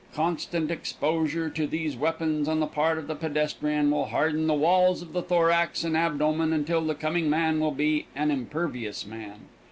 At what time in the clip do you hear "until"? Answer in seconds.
6.51-6.81